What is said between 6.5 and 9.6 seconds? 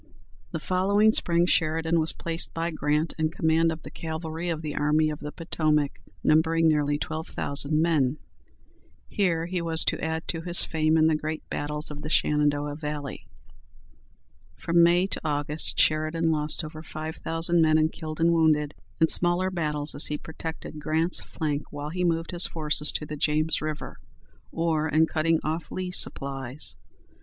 nearly twelve thousand men. Here